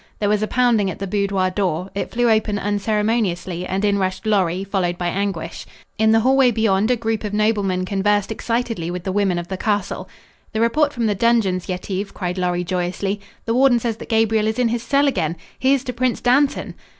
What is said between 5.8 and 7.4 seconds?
In the hallway beyond a group of